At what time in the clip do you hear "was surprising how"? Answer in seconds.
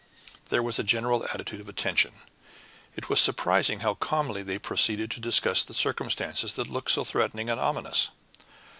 3.07-3.93